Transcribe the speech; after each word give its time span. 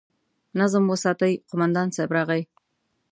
نظم 0.59 0.83
وساتئ! 0.93 1.33
قومندان 1.49 1.87
صيب 1.95 2.09
راغی! 2.17 2.41